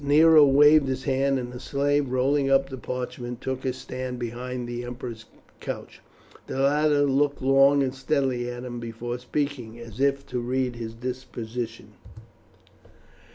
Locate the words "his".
0.87-1.03, 3.63-3.77, 10.75-10.95